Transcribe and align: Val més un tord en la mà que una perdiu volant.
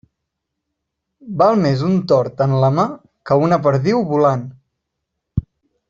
Val 1.41 1.59
més 1.65 1.83
un 1.89 1.93
tord 2.13 2.41
en 2.47 2.57
la 2.65 2.73
mà 2.79 2.87
que 3.31 3.39
una 3.49 3.61
perdiu 3.69 4.03
volant. 4.15 4.51